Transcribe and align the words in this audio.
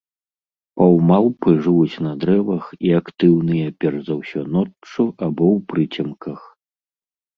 Паўмалпы 0.81 1.49
жывуць 1.65 2.01
на 2.05 2.13
дрэвах 2.23 2.63
і 2.89 2.93
актыўныя 3.01 3.67
перш 3.85 3.99
за 4.07 4.15
ўсё 4.23 4.41
ноччу 4.57 5.03
або 5.25 5.43
ў 5.55 5.57
прыцемках. 5.75 6.39